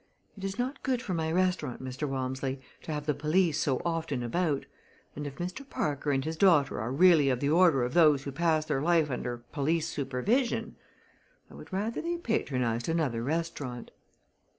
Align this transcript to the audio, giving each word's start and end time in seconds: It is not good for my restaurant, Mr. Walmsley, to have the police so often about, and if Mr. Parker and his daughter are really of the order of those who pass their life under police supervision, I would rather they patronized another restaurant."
It 0.35 0.43
is 0.43 0.57
not 0.57 0.81
good 0.81 0.99
for 0.99 1.13
my 1.13 1.31
restaurant, 1.31 1.79
Mr. 1.83 2.09
Walmsley, 2.09 2.59
to 2.81 2.91
have 2.91 3.05
the 3.05 3.13
police 3.13 3.59
so 3.59 3.79
often 3.85 4.23
about, 4.23 4.65
and 5.15 5.27
if 5.27 5.35
Mr. 5.35 5.63
Parker 5.69 6.09
and 6.09 6.25
his 6.25 6.35
daughter 6.37 6.81
are 6.81 6.91
really 6.91 7.29
of 7.29 7.39
the 7.39 7.49
order 7.51 7.83
of 7.83 7.93
those 7.93 8.23
who 8.23 8.31
pass 8.31 8.65
their 8.65 8.81
life 8.81 9.11
under 9.11 9.37
police 9.37 9.87
supervision, 9.87 10.75
I 11.51 11.53
would 11.53 11.71
rather 11.71 12.01
they 12.01 12.17
patronized 12.17 12.89
another 12.89 13.21
restaurant." 13.21 13.91